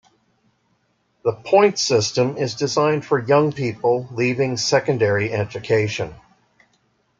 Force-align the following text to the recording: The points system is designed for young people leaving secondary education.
The 1.23 1.31
points 1.33 1.79
system 1.83 2.35
is 2.35 2.55
designed 2.55 3.05
for 3.05 3.21
young 3.23 3.51
people 3.53 4.07
leaving 4.09 4.57
secondary 4.57 5.31
education. 5.31 6.15